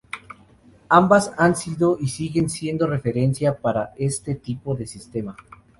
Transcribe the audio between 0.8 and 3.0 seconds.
Ambas han sido y siguen siendo